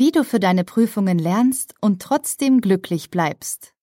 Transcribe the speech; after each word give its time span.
Wie 0.00 0.12
du 0.12 0.22
für 0.22 0.38
deine 0.38 0.62
Prüfungen 0.62 1.18
lernst 1.18 1.74
und 1.80 2.00
trotzdem 2.00 2.60
glücklich 2.60 3.10
bleibst. 3.10 3.74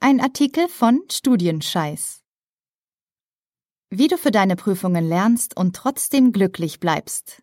Ein 0.00 0.22
Artikel 0.22 0.70
von 0.70 1.02
Studienscheiß. 1.10 2.22
Wie 3.90 4.08
du 4.08 4.16
für 4.16 4.30
deine 4.30 4.56
Prüfungen 4.56 5.06
lernst 5.06 5.54
und 5.54 5.76
trotzdem 5.76 6.32
glücklich 6.32 6.80
bleibst. 6.80 7.42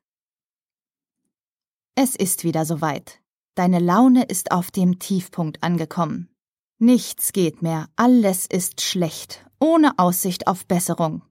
Es 1.94 2.16
ist 2.16 2.44
wieder 2.44 2.66
soweit. 2.66 3.22
Deine 3.54 3.78
Laune 3.78 4.24
ist 4.24 4.52
auf 4.52 4.72
dem 4.72 4.98
Tiefpunkt 4.98 5.62
angekommen. 5.62 6.36
Nichts 6.80 7.34
geht 7.34 7.62
mehr, 7.62 7.88
alles 7.98 8.48
ist 8.48 8.82
schlecht, 8.82 9.46
ohne 9.60 10.00
Aussicht 10.00 10.48
auf 10.48 10.66
Besserung. 10.66 11.22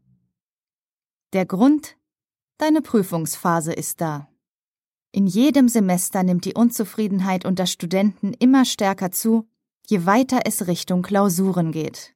Der 1.32 1.46
Grund? 1.46 1.96
Deine 2.59 2.80
Prüfungsphase 2.80 3.72
ist 3.72 4.00
da. 4.00 4.28
In 5.10 5.26
jedem 5.26 5.68
Semester 5.68 6.22
nimmt 6.22 6.44
die 6.44 6.54
Unzufriedenheit 6.54 7.46
unter 7.46 7.66
Studenten 7.66 8.34
immer 8.34 8.64
stärker 8.64 9.10
zu, 9.10 9.48
je 9.86 10.04
weiter 10.04 10.40
es 10.44 10.66
Richtung 10.66 11.02
Klausuren 11.02 11.72
geht. 11.72 12.14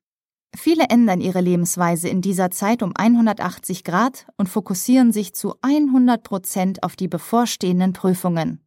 Viele 0.54 0.84
ändern 0.90 1.22
ihre 1.22 1.40
Lebensweise 1.40 2.10
in 2.10 2.20
dieser 2.20 2.50
Zeit 2.50 2.82
um 2.82 2.92
180 2.94 3.84
Grad 3.84 4.26
und 4.36 4.50
fokussieren 4.50 5.10
sich 5.10 5.34
zu 5.34 5.54
100 5.62 6.22
Prozent 6.22 6.82
auf 6.82 6.94
die 6.94 7.08
bevorstehenden 7.08 7.94
Prüfungen. 7.94 8.60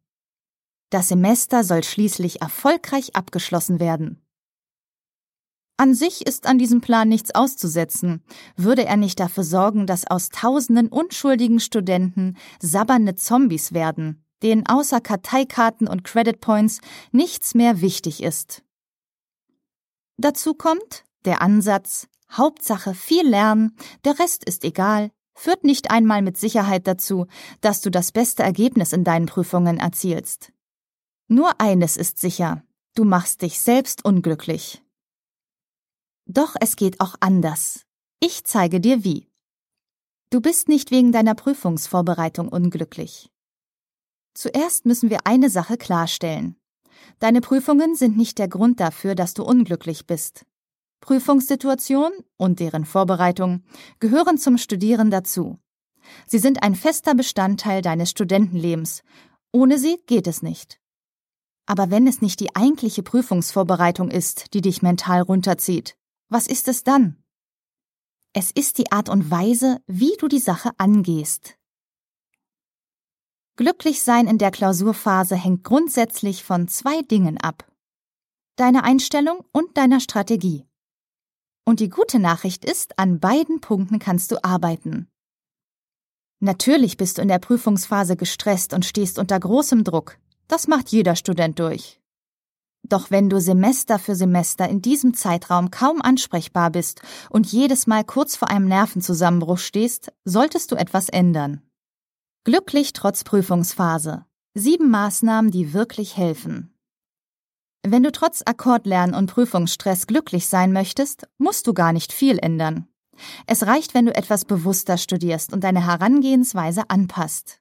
Das 0.90 1.08
Semester 1.08 1.62
soll 1.62 1.84
schließlich 1.84 2.42
erfolgreich 2.42 3.14
abgeschlossen 3.14 3.78
werden. 3.78 4.25
An 5.78 5.94
sich 5.94 6.26
ist 6.26 6.46
an 6.46 6.58
diesem 6.58 6.80
Plan 6.80 7.08
nichts 7.08 7.34
auszusetzen, 7.34 8.22
würde 8.56 8.86
er 8.86 8.96
nicht 8.96 9.20
dafür 9.20 9.44
sorgen, 9.44 9.86
dass 9.86 10.06
aus 10.06 10.30
tausenden 10.30 10.88
unschuldigen 10.88 11.60
Studenten 11.60 12.36
sabbernde 12.60 13.14
Zombies 13.14 13.74
werden, 13.74 14.24
denen 14.42 14.66
außer 14.66 15.02
Karteikarten 15.02 15.86
und 15.86 16.02
Credit 16.02 16.40
Points 16.40 16.80
nichts 17.12 17.54
mehr 17.54 17.82
wichtig 17.82 18.22
ist. 18.22 18.62
Dazu 20.16 20.54
kommt 20.54 21.04
der 21.26 21.42
Ansatz, 21.42 22.08
Hauptsache 22.32 22.94
viel 22.94 23.28
lernen, 23.28 23.76
der 24.04 24.18
Rest 24.18 24.44
ist 24.44 24.64
egal, 24.64 25.10
führt 25.34 25.64
nicht 25.64 25.90
einmal 25.90 26.22
mit 26.22 26.38
Sicherheit 26.38 26.86
dazu, 26.86 27.26
dass 27.60 27.82
du 27.82 27.90
das 27.90 28.12
beste 28.12 28.42
Ergebnis 28.42 28.94
in 28.94 29.04
deinen 29.04 29.26
Prüfungen 29.26 29.78
erzielst. 29.78 30.52
Nur 31.28 31.60
eines 31.60 31.98
ist 31.98 32.18
sicher, 32.18 32.62
du 32.94 33.04
machst 33.04 33.42
dich 33.42 33.60
selbst 33.60 34.04
unglücklich. 34.04 34.82
Doch 36.26 36.56
es 36.60 36.74
geht 36.74 37.00
auch 37.00 37.14
anders. 37.20 37.86
Ich 38.18 38.44
zeige 38.44 38.80
dir 38.80 39.04
wie. 39.04 39.28
Du 40.30 40.40
bist 40.40 40.68
nicht 40.68 40.90
wegen 40.90 41.12
deiner 41.12 41.36
Prüfungsvorbereitung 41.36 42.48
unglücklich. 42.48 43.30
Zuerst 44.34 44.86
müssen 44.86 45.08
wir 45.08 45.20
eine 45.24 45.50
Sache 45.50 45.76
klarstellen. 45.76 46.56
Deine 47.20 47.40
Prüfungen 47.40 47.94
sind 47.94 48.16
nicht 48.16 48.38
der 48.38 48.48
Grund 48.48 48.80
dafür, 48.80 49.14
dass 49.14 49.34
du 49.34 49.44
unglücklich 49.44 50.06
bist. 50.06 50.44
Prüfungssituation 51.00 52.10
und 52.36 52.58
deren 52.58 52.84
Vorbereitung 52.84 53.62
gehören 54.00 54.36
zum 54.36 54.58
Studieren 54.58 55.12
dazu. 55.12 55.58
Sie 56.26 56.38
sind 56.38 56.62
ein 56.64 56.74
fester 56.74 57.14
Bestandteil 57.14 57.82
deines 57.82 58.10
Studentenlebens. 58.10 59.04
Ohne 59.52 59.78
sie 59.78 59.98
geht 60.06 60.26
es 60.26 60.42
nicht. 60.42 60.80
Aber 61.66 61.90
wenn 61.90 62.06
es 62.06 62.20
nicht 62.20 62.40
die 62.40 62.54
eigentliche 62.56 63.04
Prüfungsvorbereitung 63.04 64.10
ist, 64.10 64.54
die 64.54 64.60
dich 64.60 64.82
mental 64.82 65.22
runterzieht, 65.22 65.96
was 66.28 66.46
ist 66.46 66.68
es 66.68 66.82
dann? 66.84 67.22
Es 68.32 68.50
ist 68.50 68.78
die 68.78 68.92
Art 68.92 69.08
und 69.08 69.30
Weise, 69.30 69.80
wie 69.86 70.14
du 70.18 70.28
die 70.28 70.40
Sache 70.40 70.70
angehst. 70.78 71.56
Glücklich 73.56 74.02
sein 74.02 74.26
in 74.26 74.36
der 74.36 74.50
Klausurphase 74.50 75.36
hängt 75.36 75.64
grundsätzlich 75.64 76.44
von 76.44 76.68
zwei 76.68 77.00
Dingen 77.02 77.38
ab. 77.38 77.70
Deiner 78.56 78.84
Einstellung 78.84 79.44
und 79.52 79.76
deiner 79.78 80.00
Strategie. 80.00 80.66
Und 81.64 81.80
die 81.80 81.88
gute 81.88 82.18
Nachricht 82.18 82.64
ist, 82.64 82.98
an 82.98 83.18
beiden 83.18 83.60
Punkten 83.60 83.98
kannst 83.98 84.30
du 84.32 84.44
arbeiten. 84.44 85.08
Natürlich 86.40 86.98
bist 86.98 87.16
du 87.16 87.22
in 87.22 87.28
der 87.28 87.38
Prüfungsphase 87.38 88.16
gestresst 88.16 88.74
und 88.74 88.84
stehst 88.84 89.18
unter 89.18 89.40
großem 89.40 89.84
Druck. 89.84 90.18
Das 90.48 90.68
macht 90.68 90.90
jeder 90.90 91.16
Student 91.16 91.58
durch. 91.58 91.98
Doch 92.88 93.10
wenn 93.10 93.28
du 93.28 93.40
Semester 93.40 93.98
für 93.98 94.14
Semester 94.14 94.68
in 94.68 94.80
diesem 94.80 95.14
Zeitraum 95.14 95.70
kaum 95.70 96.00
ansprechbar 96.02 96.70
bist 96.70 97.02
und 97.30 97.50
jedes 97.50 97.86
Mal 97.86 98.04
kurz 98.04 98.36
vor 98.36 98.48
einem 98.48 98.68
Nervenzusammenbruch 98.68 99.58
stehst, 99.58 100.12
solltest 100.24 100.70
du 100.70 100.76
etwas 100.76 101.08
ändern. 101.08 101.62
Glücklich 102.44 102.92
trotz 102.92 103.24
Prüfungsphase. 103.24 104.24
Sieben 104.54 104.90
Maßnahmen, 104.90 105.50
die 105.50 105.72
wirklich 105.72 106.16
helfen. 106.16 106.72
Wenn 107.82 108.02
du 108.02 108.12
trotz 108.12 108.42
Akkordlernen 108.44 109.14
und 109.14 109.32
Prüfungsstress 109.32 110.06
glücklich 110.06 110.46
sein 110.46 110.72
möchtest, 110.72 111.28
musst 111.38 111.66
du 111.66 111.74
gar 111.74 111.92
nicht 111.92 112.12
viel 112.12 112.38
ändern. 112.38 112.88
Es 113.46 113.66
reicht, 113.66 113.94
wenn 113.94 114.06
du 114.06 114.14
etwas 114.14 114.44
bewusster 114.44 114.98
studierst 114.98 115.52
und 115.52 115.64
deine 115.64 115.86
Herangehensweise 115.86 116.88
anpasst. 116.88 117.60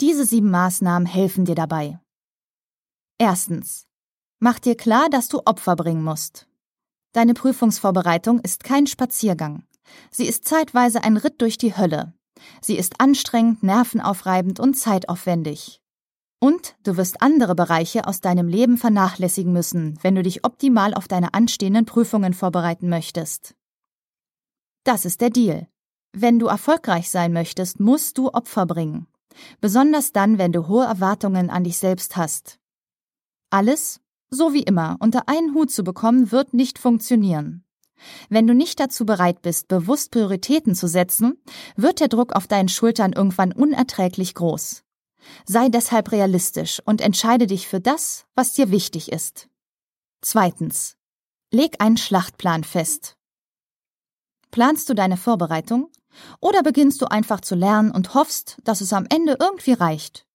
Diese 0.00 0.26
sieben 0.26 0.50
Maßnahmen 0.50 1.06
helfen 1.06 1.44
dir 1.44 1.54
dabei. 1.54 2.00
Erstens. 3.18 3.86
Mach 4.38 4.58
dir 4.58 4.76
klar, 4.76 5.08
dass 5.10 5.28
du 5.28 5.40
Opfer 5.44 5.76
bringen 5.76 6.04
musst. 6.04 6.46
Deine 7.12 7.32
Prüfungsvorbereitung 7.32 8.40
ist 8.40 8.62
kein 8.62 8.86
Spaziergang. 8.86 9.64
Sie 10.10 10.26
ist 10.26 10.44
zeitweise 10.44 11.02
ein 11.02 11.16
Ritt 11.16 11.40
durch 11.40 11.56
die 11.56 11.76
Hölle. 11.76 12.12
Sie 12.60 12.76
ist 12.76 13.00
anstrengend, 13.00 13.62
nervenaufreibend 13.62 14.60
und 14.60 14.74
zeitaufwendig. 14.74 15.80
Und 16.38 16.76
du 16.82 16.98
wirst 16.98 17.22
andere 17.22 17.54
Bereiche 17.54 18.06
aus 18.06 18.20
deinem 18.20 18.48
Leben 18.48 18.76
vernachlässigen 18.76 19.52
müssen, 19.52 19.98
wenn 20.02 20.14
du 20.14 20.22
dich 20.22 20.44
optimal 20.44 20.92
auf 20.92 21.08
deine 21.08 21.32
anstehenden 21.32 21.86
Prüfungen 21.86 22.34
vorbereiten 22.34 22.90
möchtest. 22.90 23.54
Das 24.84 25.06
ist 25.06 25.22
der 25.22 25.30
Deal. 25.30 25.68
Wenn 26.12 26.38
du 26.38 26.46
erfolgreich 26.46 27.10
sein 27.10 27.32
möchtest, 27.32 27.80
musst 27.80 28.18
du 28.18 28.28
Opfer 28.28 28.66
bringen. 28.66 29.06
Besonders 29.60 30.12
dann, 30.12 30.36
wenn 30.36 30.52
du 30.52 30.68
hohe 30.68 30.84
Erwartungen 30.84 31.48
an 31.48 31.64
dich 31.64 31.78
selbst 31.78 32.16
hast. 32.16 32.58
Alles, 33.50 34.00
so 34.30 34.52
wie 34.52 34.62
immer, 34.62 34.96
unter 35.00 35.28
einen 35.28 35.54
Hut 35.54 35.70
zu 35.70 35.84
bekommen, 35.84 36.32
wird 36.32 36.54
nicht 36.54 36.78
funktionieren. 36.78 37.64
Wenn 38.28 38.46
du 38.46 38.54
nicht 38.54 38.78
dazu 38.78 39.06
bereit 39.06 39.42
bist, 39.42 39.68
bewusst 39.68 40.10
Prioritäten 40.10 40.74
zu 40.74 40.86
setzen, 40.86 41.40
wird 41.76 42.00
der 42.00 42.08
Druck 42.08 42.34
auf 42.34 42.46
deinen 42.46 42.68
Schultern 42.68 43.12
irgendwann 43.12 43.52
unerträglich 43.52 44.34
groß. 44.34 44.82
Sei 45.44 45.68
deshalb 45.68 46.12
realistisch 46.12 46.80
und 46.84 47.00
entscheide 47.00 47.46
dich 47.46 47.66
für 47.68 47.80
das, 47.80 48.26
was 48.34 48.52
dir 48.52 48.70
wichtig 48.70 49.12
ist. 49.12 49.48
Zweitens. 50.20 50.96
Leg 51.52 51.76
einen 51.80 51.96
Schlachtplan 51.96 52.64
fest. 52.64 53.16
Planst 54.50 54.88
du 54.88 54.94
deine 54.94 55.16
Vorbereitung 55.16 55.90
oder 56.40 56.62
beginnst 56.62 57.00
du 57.02 57.06
einfach 57.06 57.40
zu 57.40 57.54
lernen 57.54 57.90
und 57.90 58.14
hoffst, 58.14 58.58
dass 58.64 58.80
es 58.80 58.92
am 58.92 59.06
Ende 59.08 59.36
irgendwie 59.38 59.72
reicht? 59.72 60.25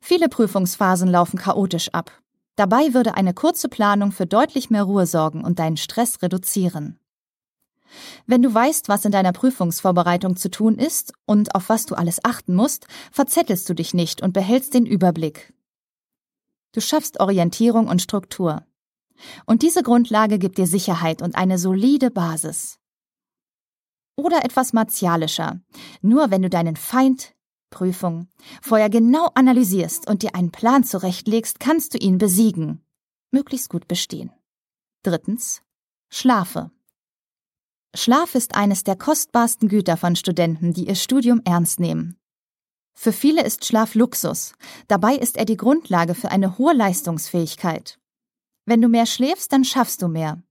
Viele 0.00 0.28
Prüfungsphasen 0.28 1.08
laufen 1.08 1.38
chaotisch 1.38 1.90
ab. 1.92 2.10
Dabei 2.56 2.94
würde 2.94 3.14
eine 3.14 3.34
kurze 3.34 3.68
Planung 3.68 4.12
für 4.12 4.26
deutlich 4.26 4.70
mehr 4.70 4.84
Ruhe 4.84 5.06
sorgen 5.06 5.44
und 5.44 5.58
deinen 5.58 5.76
Stress 5.76 6.22
reduzieren. 6.22 6.98
Wenn 8.26 8.42
du 8.42 8.52
weißt, 8.52 8.88
was 8.88 9.04
in 9.04 9.12
deiner 9.12 9.32
Prüfungsvorbereitung 9.32 10.36
zu 10.36 10.50
tun 10.50 10.76
ist 10.76 11.12
und 11.24 11.54
auf 11.54 11.68
was 11.68 11.86
du 11.86 11.94
alles 11.94 12.24
achten 12.24 12.54
musst, 12.54 12.86
verzettelst 13.12 13.68
du 13.68 13.74
dich 13.74 13.94
nicht 13.94 14.22
und 14.22 14.32
behältst 14.32 14.74
den 14.74 14.86
Überblick. 14.86 15.52
Du 16.72 16.80
schaffst 16.80 17.20
Orientierung 17.20 17.88
und 17.88 18.02
Struktur. 18.02 18.64
Und 19.46 19.62
diese 19.62 19.82
Grundlage 19.82 20.38
gibt 20.38 20.58
dir 20.58 20.66
Sicherheit 20.66 21.22
und 21.22 21.36
eine 21.36 21.58
solide 21.58 22.10
Basis. 22.10 22.78
Oder 24.16 24.44
etwas 24.44 24.72
martialischer. 24.72 25.60
Nur 26.00 26.30
wenn 26.30 26.42
du 26.42 26.50
deinen 26.50 26.76
Feind, 26.76 27.34
Prüfung, 27.76 28.26
vorher 28.62 28.88
genau 28.88 29.28
analysierst 29.34 30.08
und 30.08 30.22
dir 30.22 30.34
einen 30.34 30.50
Plan 30.50 30.82
zurechtlegst, 30.82 31.60
kannst 31.60 31.92
du 31.92 31.98
ihn 31.98 32.16
besiegen. 32.16 32.80
Möglichst 33.30 33.68
gut 33.68 33.86
bestehen. 33.86 34.30
Drittens. 35.02 35.60
Schlafe. 36.08 36.70
Schlaf 37.94 38.34
ist 38.34 38.54
eines 38.54 38.82
der 38.82 38.96
kostbarsten 38.96 39.68
Güter 39.68 39.98
von 39.98 40.16
Studenten, 40.16 40.72
die 40.72 40.88
ihr 40.88 40.94
Studium 40.94 41.42
ernst 41.44 41.78
nehmen. 41.78 42.16
Für 42.94 43.12
viele 43.12 43.44
ist 43.44 43.66
Schlaf 43.66 43.94
Luxus, 43.94 44.54
dabei 44.88 45.14
ist 45.14 45.36
er 45.36 45.44
die 45.44 45.58
Grundlage 45.58 46.14
für 46.14 46.30
eine 46.30 46.56
hohe 46.56 46.72
Leistungsfähigkeit. 46.72 47.98
Wenn 48.64 48.80
du 48.80 48.88
mehr 48.88 49.04
schläfst, 49.04 49.52
dann 49.52 49.64
schaffst 49.64 50.00
du 50.00 50.08
mehr. 50.08 50.42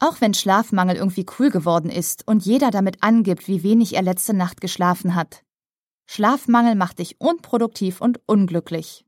Auch 0.00 0.20
wenn 0.20 0.34
Schlafmangel 0.34 0.96
irgendwie 0.96 1.26
cool 1.38 1.50
geworden 1.50 1.90
ist 1.90 2.26
und 2.26 2.44
jeder 2.44 2.72
damit 2.72 3.04
angibt, 3.04 3.46
wie 3.46 3.62
wenig 3.62 3.94
er 3.94 4.02
letzte 4.02 4.34
Nacht 4.34 4.60
geschlafen 4.60 5.14
hat. 5.14 5.44
Schlafmangel 6.12 6.74
macht 6.74 6.98
dich 6.98 7.20
unproduktiv 7.20 8.00
und 8.00 8.20
unglücklich. 8.26 9.04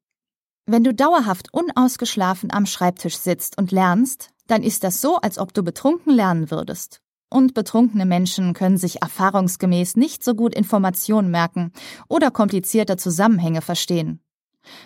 Wenn 0.67 0.85
du 0.85 0.95
dauerhaft 0.95 1.53
unausgeschlafen 1.53 2.53
am 2.53 2.65
Schreibtisch 2.65 3.17
sitzt 3.17 3.59
und 3.59 3.73
lernst, 3.73 4.31
dann 4.47 4.63
ist 4.63 4.85
das 4.85 5.01
so, 5.01 5.17
als 5.17 5.37
ob 5.37 5.53
du 5.53 5.65
betrunken 5.65 6.15
lernen 6.15 6.53
würdest. 6.53 7.01
und 7.29 7.55
betrunkene 7.55 8.07
Menschen 8.07 8.53
können 8.53 8.77
sich 8.77 9.03
erfahrungsgemäß 9.03 9.97
nicht 9.97 10.23
so 10.23 10.35
gut 10.35 10.55
Informationen 10.55 11.31
merken 11.31 11.73
oder 12.07 12.31
komplizierte 12.31 12.97
Zusammenhänge 12.97 13.63
verstehen. 13.63 14.21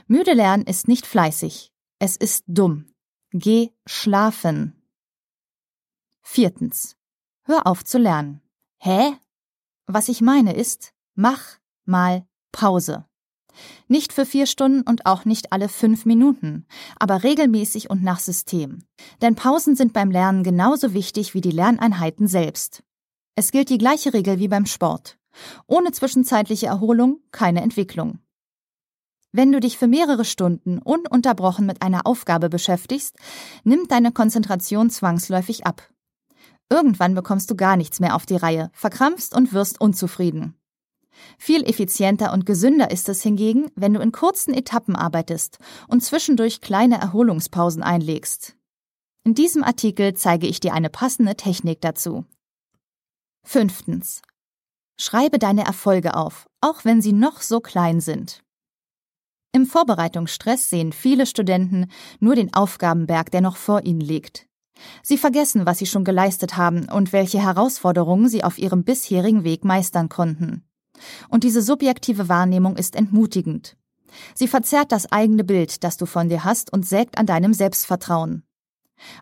Müde 0.07 0.33
lernen 0.33 0.65
ist 0.65 0.89
nicht 0.89 1.07
fleißig. 1.07 1.71
Es 1.99 2.17
ist 2.17 2.45
dumm. 2.47 2.87
Geh 3.33 3.73
schlafen. 3.85 4.81
Viertens. 6.23 6.97
Hör 7.43 7.67
auf 7.67 7.85
zu 7.85 7.99
lernen. 7.99 8.41
Hä? 8.79 9.17
Was 9.87 10.09
ich 10.09 10.21
meine 10.21 10.55
ist, 10.55 10.95
mach 11.15 11.59
mal 11.89 12.27
Pause. 12.53 13.05
Nicht 13.89 14.13
für 14.13 14.27
vier 14.27 14.47
Stunden 14.47 14.83
und 14.83 15.07
auch 15.07 15.25
nicht 15.25 15.53
alle 15.53 15.69
fünf 15.69 16.05
Minuten, 16.05 16.67
aber 16.99 17.23
regelmäßig 17.23 17.91
und 17.91 18.03
nach 18.03 18.21
System. 18.21 18.85
Denn 19.23 19.35
Pausen 19.35 19.77
sind 19.77 19.93
beim 19.93 20.11
Lernen 20.11 20.43
genauso 20.43 20.93
wichtig 20.93 21.35
wie 21.35 21.41
die 21.41 21.51
Lerneinheiten 21.51 22.27
selbst. 22.29 22.83
Es 23.35 23.53
gilt 23.53 23.71
die 23.71 23.79
gleiche 23.79 24.13
Regel 24.15 24.39
wie 24.39 24.49
beim 24.49 24.67
Sport. 24.67 25.19
Ohne 25.67 25.93
zwischenzeitliche 25.93 26.67
Erholung 26.67 27.21
keine 27.31 27.63
Entwicklung. 27.63 28.19
Wenn 29.33 29.53
du 29.53 29.61
dich 29.61 29.77
für 29.77 29.87
mehrere 29.87 30.25
Stunden 30.25 30.79
ununterbrochen 30.79 31.67
mit 31.67 31.83
einer 31.83 32.07
Aufgabe 32.07 32.49
beschäftigst, 32.49 33.17
nimmt 33.65 33.91
deine 33.91 34.13
Konzentration 34.13 34.89
zwangsläufig 34.89 35.67
ab. 35.67 35.91
Irgendwann 36.71 37.15
bekommst 37.15 37.51
du 37.51 37.55
gar 37.55 37.77
nichts 37.77 38.01
mehr 38.01 38.17
auf 38.17 38.25
die 38.25 38.37
Reihe, 38.37 38.71
verkrampfst 38.73 39.37
und 39.37 39.53
wirst 39.53 39.81
unzufrieden. 39.81 40.55
Viel 41.39 41.63
effizienter 41.69 42.33
und 42.33 42.47
gesünder 42.47 42.91
ist 42.91 43.09
es 43.09 43.23
hingegen, 43.23 43.71
wenn 43.75 43.95
du 43.95 44.01
in 44.01 44.13
kurzen 44.13 44.55
Etappen 44.55 44.97
arbeitest 44.97 45.59
und 45.89 46.03
zwischendurch 46.03 46.61
kleine 46.61 47.01
Erholungspausen 47.01 47.83
einlegst. 47.83 48.57
In 49.25 49.35
diesem 49.35 49.65
Artikel 49.65 50.15
zeige 50.15 50.47
ich 50.47 50.61
dir 50.61 50.73
eine 50.73 50.91
passende 50.91 51.37
Technik 51.37 51.81
dazu. 51.81 52.25
Fünftens. 53.45 54.23
Schreibe 54.99 55.39
deine 55.39 55.65
Erfolge 55.65 56.15
auf, 56.15 56.47
auch 56.61 56.85
wenn 56.85 57.03
sie 57.03 57.13
noch 57.13 57.43
so 57.43 57.61
klein 57.61 58.01
sind. 58.01 58.43
Im 59.53 59.67
Vorbereitungsstress 59.67 60.69
sehen 60.69 60.93
viele 60.93 61.27
Studenten 61.27 61.87
nur 62.21 62.35
den 62.35 62.53
Aufgabenberg, 62.55 63.31
der 63.31 63.41
noch 63.41 63.57
vor 63.57 63.85
ihnen 63.85 64.01
liegt. 64.01 64.47
Sie 65.03 65.17
vergessen, 65.17 65.65
was 65.65 65.79
sie 65.79 65.87
schon 65.87 66.05
geleistet 66.05 66.57
haben 66.57 66.89
und 66.91 67.13
welche 67.13 67.43
Herausforderungen 67.43 68.29
sie 68.29 68.45
auf 68.45 68.59
ihrem 68.59 68.85
bisherigen 68.85 69.45
Weg 69.45 69.65
meistern 69.65 70.09
konnten. 70.09 70.66
Und 71.29 71.45
diese 71.45 71.63
subjektive 71.63 72.29
Wahrnehmung 72.29 72.77
ist 72.77 72.97
entmutigend. 72.97 73.77
Sie 74.35 74.49
verzerrt 74.49 74.93
das 74.93 75.11
eigene 75.13 75.45
Bild, 75.45 75.85
das 75.85 75.97
du 75.97 76.07
von 76.07 76.29
dir 76.29 76.45
hast 76.45 76.73
und 76.73 76.87
sägt 76.87 77.19
an 77.19 77.27
deinem 77.27 77.53
Selbstvertrauen. 77.53 78.43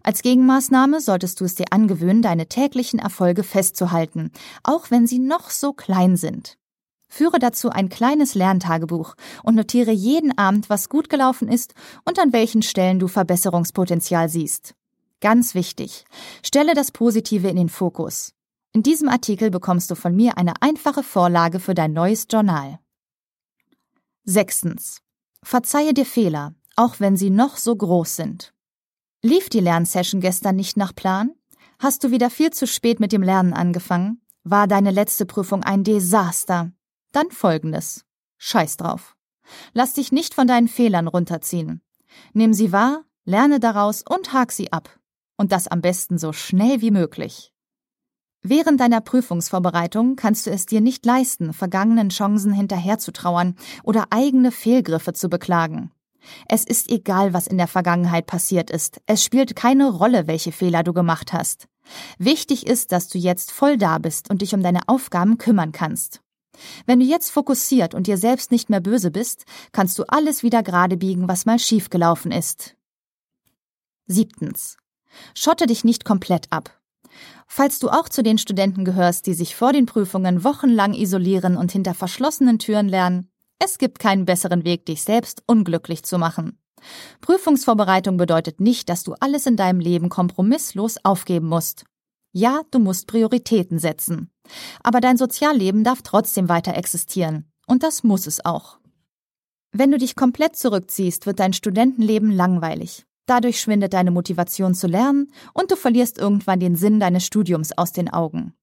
Als 0.03 0.23
Gegenmaßnahme 0.23 1.01
solltest 1.01 1.41
du 1.41 1.45
es 1.45 1.57
dir 1.57 1.67
angewöhnen, 1.71 2.23
deine 2.23 2.47
täglichen 2.47 2.99
Erfolge 2.99 3.43
festzuhalten, 3.43 4.31
auch 4.63 4.91
wenn 4.91 5.07
sie 5.07 5.19
noch 5.19 5.51
so 5.51 5.73
klein 5.73 6.17
sind. 6.17 6.57
Führe 7.09 7.39
dazu 7.39 7.71
ein 7.71 7.89
kleines 7.89 8.35
Lerntagebuch 8.35 9.15
und 9.43 9.55
notiere 9.55 9.93
jeden 9.93 10.37
Abend, 10.37 10.69
was 10.69 10.89
gut 10.89 11.09
gelaufen 11.09 11.49
ist 11.49 11.75
und 12.05 12.19
an 12.19 12.33
welchen 12.33 12.63
Stellen 12.63 12.99
du 12.99 13.09
Verbesserungspotenzial 13.09 14.29
siehst. 14.29 14.75
Ganz 15.21 15.55
wichtig, 15.55 16.05
stelle 16.43 16.75
das 16.75 16.91
Positive 16.91 17.49
in 17.49 17.57
den 17.57 17.69
Fokus. 17.69 18.34
In 18.75 18.83
diesem 18.83 19.09
Artikel 19.09 19.53
bekommst 19.53 19.89
du 19.93 19.95
von 19.95 20.17
mir 20.17 20.37
eine 20.37 20.55
einfache 20.61 21.05
Vorlage 21.05 21.61
für 21.61 21.75
dein 21.75 21.93
neues 21.93 22.27
Journal. 22.29 22.81
Sechstens. 24.25 25.01
Verzeihe 25.45 25.95
dir 25.95 26.05
Fehler, 26.05 26.55
auch 26.75 26.99
wenn 26.99 27.17
sie 27.17 27.31
noch 27.31 27.57
so 27.57 27.77
groß 27.77 28.17
sind. 28.17 28.53
Lief 29.23 29.49
die 29.49 29.61
Lernsession 29.61 30.21
gestern 30.21 30.57
nicht 30.57 30.77
nach 30.77 30.93
Plan? 30.93 31.31
Hast 31.79 32.03
du 32.03 32.11
wieder 32.11 32.31
viel 32.31 32.51
zu 32.51 32.67
spät 32.67 32.99
mit 32.99 33.13
dem 33.13 33.23
Lernen 33.23 33.53
angefangen? 33.53 34.21
War 34.43 34.67
deine 34.67 34.91
letzte 34.91 35.25
Prüfung 35.25 35.63
ein 35.63 35.85
Desaster? 35.85 36.73
Dann 37.13 37.31
folgendes. 37.31 38.05
Scheiß 38.39 38.77
drauf. 38.77 39.17
Lass 39.73 39.93
dich 39.93 40.11
nicht 40.11 40.35
von 40.35 40.49
deinen 40.49 40.69
Fehlern 40.69 41.07
runterziehen. 41.07 41.81
Nimm 42.33 42.53
sie 42.53 42.73
wahr, 42.73 43.05
lerne 43.25 43.61
daraus 43.61 44.03
und 44.03 44.33
hak 44.33 44.51
sie 44.51 44.73
ab. 44.73 44.99
Und 45.37 45.53
das 45.53 45.69
am 45.69 45.81
besten 45.81 46.19
so 46.19 46.33
schnell 46.33 46.81
wie 46.81 46.91
möglich. 46.91 47.54
Während 48.47 48.79
deiner 48.79 49.01
Prüfungsvorbereitung 49.01 50.17
kannst 50.17 50.47
du 50.47 50.51
es 50.51 50.67
dir 50.67 50.83
nicht 50.83 51.07
leisten, 51.07 51.55
vergangenen 51.55 52.11
Chancen 52.11 52.53
hinterherzutrauern 52.53 53.57
oder 53.83 54.09
eigene 54.11 54.53
Fehlgriffe 54.53 55.15
zu 55.15 55.31
beklagen. 55.31 55.91
Es 56.47 56.65
ist 56.65 56.91
egal, 56.91 57.33
was 57.33 57.47
in 57.47 57.57
der 57.57 57.69
Vergangenheit 57.69 58.27
passiert 58.27 58.71
ist. 58.71 59.01
Es 59.07 59.25
spielt 59.25 59.57
keine 59.57 59.91
Rolle, 59.91 60.27
welche 60.27 60.53
Fehler 60.53 60.83
du 60.83 60.93
gemacht 60.93 61.33
hast. 61.33 61.69
Wichtig 62.19 62.67
ist, 62.67 62.93
dass 62.93 63.09
du 63.09 63.17
jetzt 63.17 63.51
voll 63.51 63.79
da 63.79 63.97
bist 63.97 64.29
und 64.29 64.43
dich 64.43 64.55
um 64.55 64.63
deine 64.63 64.89
Aufgaben 64.89 65.39
kümmern 65.39 65.73
kannst. 65.73 66.21
Wenn 66.85 67.01
du 67.01 67.07
jetzt 67.07 67.31
fokussiert 67.31 67.95
und 67.95 68.07
dir 68.07 68.19
selbst 68.19 68.51
nicht 68.51 68.69
mehr 68.69 68.81
böse 68.81 69.11
bist, 69.11 69.47
kannst 69.73 69.99
du 69.99 70.05
alles 70.07 70.43
wieder 70.43 70.63
gerade 70.63 70.99
biegen, 70.99 71.29
was 71.29 71.47
mal 71.47 71.59
schiefgelaufen 71.59 72.31
ist. 72.31 72.77
Siebtens. 74.07 74.77
Schotte 75.35 75.67
dich 75.67 75.83
nicht 75.83 76.05
komplett 76.05 76.53
ab. 76.53 76.79
Falls 77.47 77.79
du 77.79 77.89
auch 77.89 78.09
zu 78.09 78.23
den 78.23 78.39
Studenten 78.39 78.85
gehörst, 78.85 79.27
die 79.27 79.35
sich 79.35 79.55
vor 79.55 79.73
den 79.73 79.87
Prüfungen 79.87 80.45
wochenlang 80.45 80.95
isolieren 80.95 81.57
und 81.57 81.73
hinter 81.73 81.95
verschlossenen 81.95 82.59
Türen 82.59 82.89
lernen, 82.89 83.29
es 83.59 83.79
gibt 83.79 83.99
keinen 83.99 84.25
besseren 84.25 84.65
Weg, 84.65 84.87
dich 84.87 85.03
selbst 85.03 85.43
unglücklich 85.47 86.03
zu 86.03 86.19
machen. 86.19 86.59
Prüfungsvorbereitung 87.21 88.17
bedeutet 88.17 88.61
nicht, 88.61 88.89
dass 88.89 89.05
du 89.05 89.15
alles 89.21 89.47
in 89.47 89.57
deinem 89.57 89.81
Leben 89.81 90.09
kompromisslos 90.09 90.99
aufgeben 91.03 91.49
musst. 91.49 91.85
Ja, 92.33 92.63
du 92.71 92.79
musst 92.79 93.07
Prioritäten 93.07 93.79
setzen. 93.79 94.31
Aber 94.83 95.01
dein 95.01 95.17
Sozialleben 95.17 95.85
darf 95.85 96.03
trotzdem 96.03 96.49
weiter 96.49 96.75
existieren. 96.75 97.51
Und 97.67 97.83
das 97.83 98.03
muss 98.03 98.27
es 98.27 98.45
auch. 98.45 98.79
Wenn 99.73 99.91
du 99.91 99.99
dich 99.99 100.17
komplett 100.17 100.57
zurückziehst, 100.57 101.27
wird 101.27 101.41
dein 101.41 101.53
Studentenleben 101.53 102.31
langweilig. 102.31 103.07
Dadurch 103.27 103.61
schwindet 103.61 103.95
deine 103.95 104.11
Motivation 104.11 104.75
zu 104.75 104.87
lernen 104.87 105.33
und 105.55 105.71
du 105.71 105.77
verlierst 105.77 106.19
irgendwann 106.19 106.61
den 106.61 106.77
Sinn 106.77 107.01
deines 107.01 107.25
Studiums 107.25 107.73
aus 107.77 107.93
den 107.93 108.13
Augen. 108.13 108.55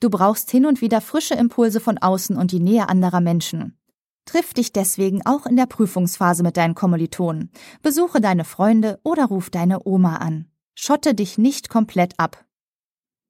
Du 0.00 0.10
brauchst 0.10 0.50
hin 0.50 0.66
und 0.66 0.80
wieder 0.80 1.00
frische 1.00 1.34
Impulse 1.34 1.80
von 1.80 1.98
außen 1.98 2.36
und 2.36 2.52
die 2.52 2.60
Nähe 2.60 2.88
anderer 2.88 3.20
Menschen. 3.20 3.78
Triff 4.24 4.54
dich 4.54 4.72
deswegen 4.72 5.24
auch 5.24 5.46
in 5.46 5.56
der 5.56 5.66
Prüfungsphase 5.66 6.42
mit 6.42 6.56
deinen 6.56 6.74
Kommilitonen, 6.74 7.50
besuche 7.82 8.20
deine 8.20 8.44
Freunde 8.44 8.98
oder 9.04 9.26
ruf 9.26 9.50
deine 9.50 9.86
Oma 9.86 10.16
an. 10.16 10.50
Schotte 10.74 11.14
dich 11.14 11.38
nicht 11.38 11.68
komplett 11.68 12.18
ab. 12.18 12.44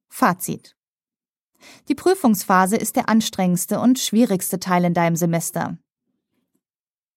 Fazit. 0.09 0.75
Die 1.87 1.95
Prüfungsphase 1.95 2.75
ist 2.75 2.95
der 2.95 3.09
anstrengendste 3.09 3.79
und 3.79 3.99
schwierigste 3.99 4.59
Teil 4.59 4.85
in 4.85 4.93
deinem 4.93 5.15
Semester. 5.15 5.77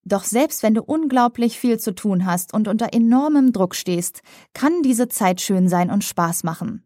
Doch 0.04 0.24
selbst 0.24 0.62
wenn 0.62 0.74
du 0.74 0.82
unglaublich 0.82 1.58
viel 1.58 1.78
zu 1.78 1.94
tun 1.94 2.24
hast 2.24 2.54
und 2.54 2.68
unter 2.68 2.92
enormem 2.92 3.52
Druck 3.52 3.74
stehst, 3.74 4.22
kann 4.54 4.82
diese 4.82 5.08
Zeit 5.08 5.40
schön 5.40 5.68
sein 5.68 5.90
und 5.90 6.04
Spaß 6.04 6.42
machen. 6.42 6.84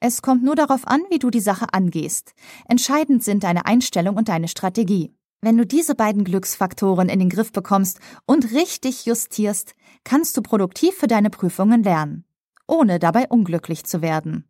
Es 0.00 0.20
kommt 0.20 0.42
nur 0.42 0.54
darauf 0.54 0.86
an, 0.86 1.00
wie 1.08 1.18
du 1.18 1.30
die 1.30 1.40
Sache 1.40 1.72
angehst. 1.72 2.34
Entscheidend 2.68 3.24
sind 3.24 3.42
deine 3.42 3.64
Einstellung 3.64 4.16
und 4.16 4.28
deine 4.28 4.48
Strategie. 4.48 5.14
Wenn 5.40 5.56
du 5.56 5.66
diese 5.66 5.94
beiden 5.94 6.24
Glücksfaktoren 6.24 7.08
in 7.08 7.18
den 7.18 7.30
Griff 7.30 7.52
bekommst 7.52 8.00
und 8.26 8.52
richtig 8.52 9.06
justierst, 9.06 9.74
kannst 10.02 10.36
du 10.36 10.42
produktiv 10.42 10.94
für 10.94 11.06
deine 11.06 11.30
Prüfungen 11.30 11.82
lernen, 11.82 12.24
ohne 12.66 12.98
dabei 12.98 13.28
unglücklich 13.28 13.84
zu 13.84 14.02
werden. 14.02 14.44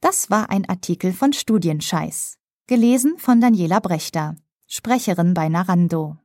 Das 0.00 0.30
war 0.30 0.50
ein 0.50 0.68
Artikel 0.68 1.12
von 1.12 1.32
Studienscheiß, 1.32 2.38
gelesen 2.66 3.18
von 3.18 3.40
Daniela 3.40 3.80
Brechter. 3.80 4.36
Sprecherin 4.66 5.32
bei 5.32 5.48
Narando. 5.48 6.16